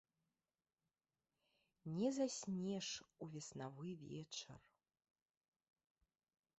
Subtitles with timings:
[1.99, 2.87] Не заснеш
[3.25, 4.61] у веснавы вечар.